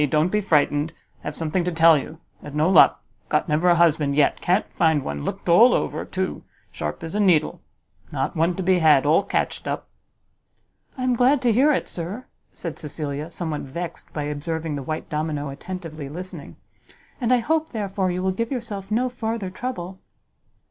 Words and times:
don't 0.09 0.29
be 0.31 0.41
frightened. 0.41 0.93
Have 1.19 1.35
something 1.35 1.63
to 1.63 1.71
tell 1.71 1.95
you; 1.95 2.17
had 2.41 2.55
no 2.55 2.67
luck! 2.67 3.03
got 3.29 3.47
never 3.47 3.69
a 3.69 3.75
husband 3.75 4.15
yet! 4.15 4.41
can't 4.41 4.67
find 4.73 5.03
one! 5.03 5.23
looked 5.23 5.47
all 5.47 5.75
over, 5.75 6.05
too; 6.05 6.41
sharp 6.71 7.03
as 7.03 7.13
a 7.13 7.19
needle. 7.19 7.61
Not 8.11 8.35
one 8.35 8.55
to 8.55 8.63
be 8.63 8.79
had! 8.79 9.05
all 9.05 9.21
catched 9.21 9.67
up!" 9.67 9.87
"I 10.97 11.03
am 11.03 11.15
glad 11.15 11.39
to 11.43 11.53
hear 11.53 11.71
it, 11.71 11.87
sir," 11.87 12.25
said 12.51 12.79
Cecilia, 12.79 13.29
somewhat 13.29 13.61
vexed 13.61 14.11
by 14.11 14.23
observing 14.23 14.73
the 14.75 14.81
white 14.81 15.07
domino 15.07 15.49
attentively 15.49 16.09
listening; 16.09 16.55
"and 17.21 17.31
I 17.31 17.37
hope, 17.37 17.69
therefore, 17.69 18.09
you 18.09 18.23
will 18.23 18.31
give 18.31 18.51
yourself 18.51 18.89
no 18.89 19.07
farther 19.07 19.51
trouble." 19.51 19.99